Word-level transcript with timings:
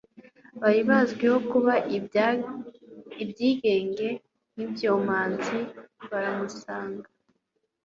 bari 0.61 0.81
bazwiho 0.89 1.37
kuba 1.51 1.73
ibyigenge 3.23 4.07
n'ibyomanzi, 4.55 5.59
baramusanga 6.09 7.07